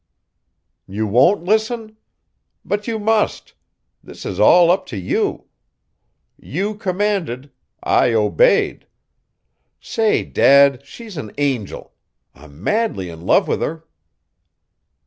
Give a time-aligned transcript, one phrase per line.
[0.87, 1.95] You won't listen?
[2.65, 3.53] But you must.
[4.03, 5.45] This is all up to you.
[6.39, 7.51] You commanded.
[7.83, 8.87] I obeyed.
[9.79, 11.93] Say, dad, she's an angel.
[12.33, 13.85] I'm madly in love with her.